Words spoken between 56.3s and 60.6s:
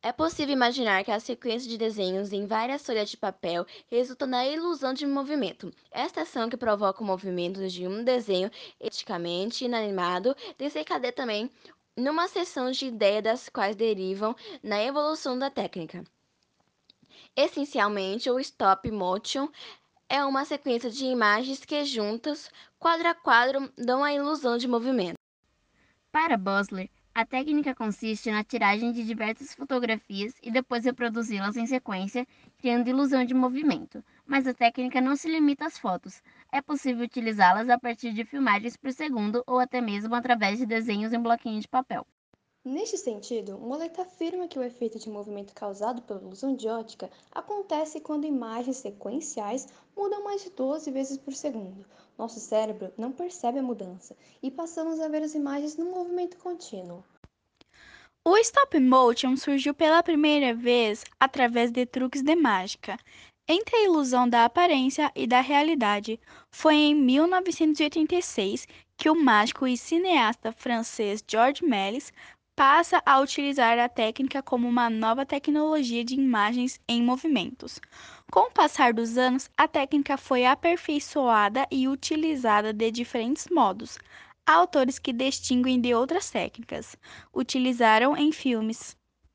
contínuo. O stop motion surgiu pela primeira